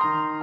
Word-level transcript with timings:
Bye. 0.00 0.39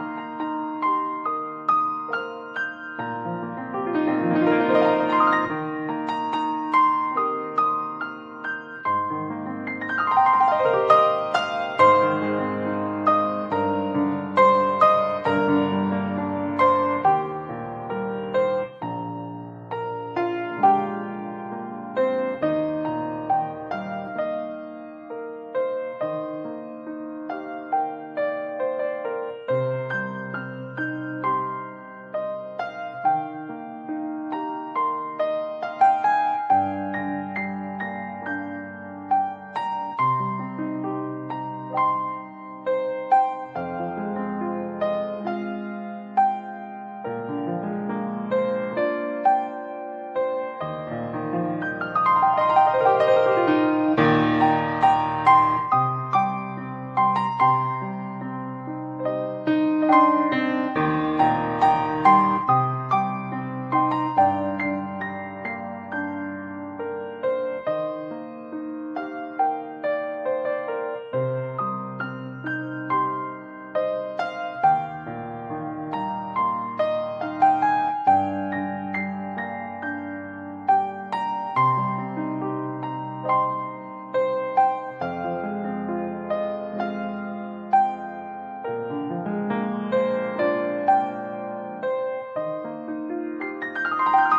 Bye. 94.14 94.37